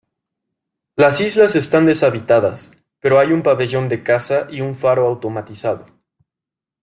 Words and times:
Las 0.95 1.21
islas 1.21 1.55
están 1.55 1.85
deshabitadas, 1.85 2.71
pero 2.99 3.19
hay 3.19 3.33
un 3.33 3.43
pabellón 3.43 3.87
de 3.87 4.01
caza 4.01 4.47
y 4.49 4.61
un 4.61 4.75
faro 4.75 5.05
automatizado. 5.05 5.85